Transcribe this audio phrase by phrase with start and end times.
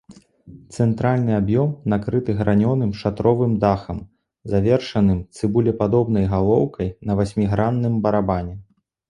[0.75, 3.99] Цэнтральны аб'ём накрыты гранёным шатровым дахам,
[4.53, 8.55] завершаным цыбулепадобнай галоўкай на васьмігранным барабане.